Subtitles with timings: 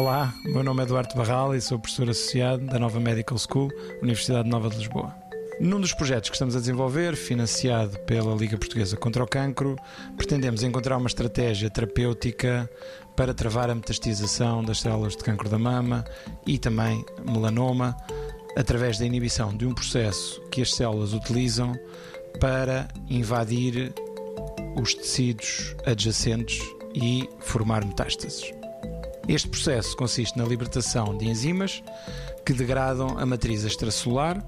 [0.00, 3.70] Olá, meu nome é Eduardo Barral e sou professor associado da Nova Medical School,
[4.00, 5.14] Universidade Nova de Lisboa.
[5.60, 9.76] Num dos projetos que estamos a desenvolver, financiado pela Liga Portuguesa contra o Cancro,
[10.16, 12.66] pretendemos encontrar uma estratégia terapêutica
[13.14, 16.02] para travar a metastização das células de cancro da mama
[16.46, 17.94] e também melanoma,
[18.56, 21.74] através da inibição de um processo que as células utilizam
[22.40, 23.92] para invadir
[24.80, 26.58] os tecidos adjacentes
[26.94, 28.59] e formar metástases.
[29.30, 31.84] Este processo consiste na libertação de enzimas
[32.44, 34.44] que degradam a matriz extracelular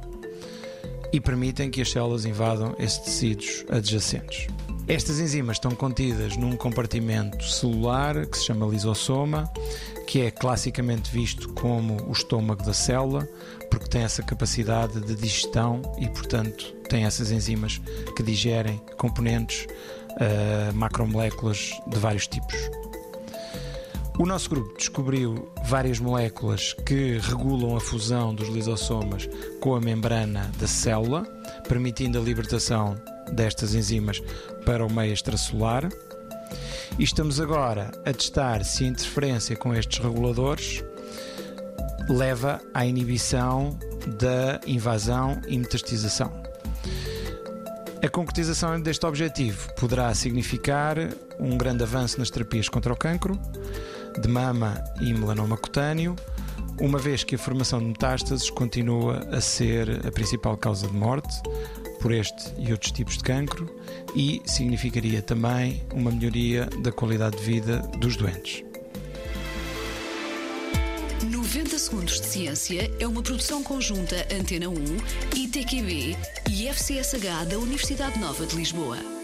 [1.12, 4.48] e permitem que as células invadam esses tecidos adjacentes.
[4.88, 9.48] Estas enzimas estão contidas num compartimento celular que se chama lisossoma,
[10.08, 13.24] que é classicamente visto como o estômago da célula,
[13.70, 17.80] porque tem essa capacidade de digestão e, portanto, tem essas enzimas
[18.16, 19.64] que digerem componentes,
[20.16, 22.56] uh, macromoléculas de vários tipos.
[24.18, 30.50] O nosso grupo descobriu várias moléculas que regulam a fusão dos lisossomas com a membrana
[30.58, 31.24] da célula,
[31.66, 32.94] permitindo a libertação
[33.32, 34.22] destas enzimas
[34.66, 35.88] para o meio extracelular.
[36.98, 40.84] E estamos agora a testar se a interferência com estes reguladores
[42.08, 43.78] leva à inibição
[44.20, 46.30] da invasão e metastização.
[48.04, 50.96] A concretização deste objetivo poderá significar
[51.38, 53.40] um grande avanço nas terapias contra o cancro,
[54.20, 56.16] de mama e melanoma cutâneo,
[56.80, 61.40] uma vez que a formação de metástases continua a ser a principal causa de morte
[62.00, 63.72] por este e outros tipos de cancro
[64.14, 68.64] e significaria também uma melhoria da qualidade de vida dos doentes.
[71.30, 74.74] 90 Segundos de Ciência é uma produção conjunta Antena 1,
[75.36, 76.16] ITQB
[76.50, 79.21] e FCSH da Universidade Nova de Lisboa.